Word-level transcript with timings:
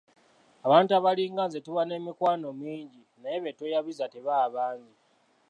Abantu 0.65 0.91
abalinga 0.99 1.41
nze 1.45 1.59
tuba 1.65 1.81
n'emikwano 1.85 2.47
mingi 2.61 3.01
naye 3.21 3.37
betweyabiza 3.45 4.05
tebaba 4.13 4.47
bangi. 4.55 4.93